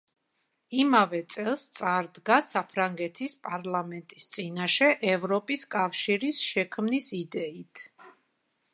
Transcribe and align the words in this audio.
იმავე 0.83 1.19
წელს 1.33 1.65
წარდგა 1.79 2.37
საფრანგეთის 2.47 3.37
პარლამენტის 3.45 4.27
წინაშე 4.39 4.91
ევროპის 5.15 5.69
კავშირის 5.77 6.45
შექმნის 6.51 7.15
იდეით. 7.25 7.89